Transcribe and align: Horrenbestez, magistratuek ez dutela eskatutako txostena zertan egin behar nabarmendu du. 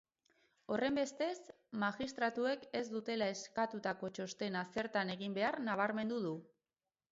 Horrenbestez, 0.75 1.35
magistratuek 1.83 2.65
ez 2.81 2.83
dutela 2.95 3.29
eskatutako 3.35 4.11
txostena 4.17 4.67
zertan 4.81 5.15
egin 5.19 5.39
behar 5.39 5.63
nabarmendu 5.71 6.21
du. 6.29 6.37